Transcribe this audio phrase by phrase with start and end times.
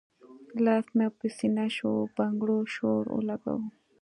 [0.65, 3.65] لاس مې پۀ سينه شو بنګړو شور اولګوو